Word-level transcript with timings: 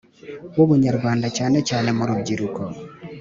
w 0.57 0.59
Ubunyarwanda 0.65 1.27
cyane 1.37 1.57
cyane 1.69 1.89
mu 1.97 2.03
rubyiruko 2.09 2.61